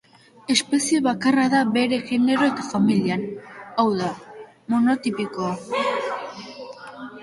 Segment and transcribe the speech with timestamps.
[0.53, 3.29] Espezie bakarra da bere genero eta familian,
[3.85, 4.11] hau da,
[4.75, 5.57] monotipikoa.